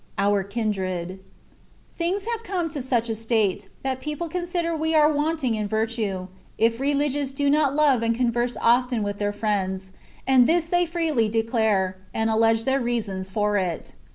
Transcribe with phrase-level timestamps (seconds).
[0.17, 1.19] our kindred.
[1.95, 6.27] Things have come to such a state, that people consider we are wanting in virtue,
[6.57, 9.91] if Rehgious do not love and converse often with their friends,
[10.25, 13.93] and this they freely de clare, and allege their reasons for it.